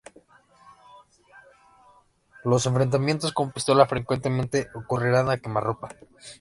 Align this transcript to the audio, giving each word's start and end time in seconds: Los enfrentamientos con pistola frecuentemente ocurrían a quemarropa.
Los 2.43 2.65
enfrentamientos 2.65 3.33
con 3.33 3.51
pistola 3.51 3.85
frecuentemente 3.85 4.67
ocurrían 4.73 5.29
a 5.29 5.37
quemarropa. 5.37 5.89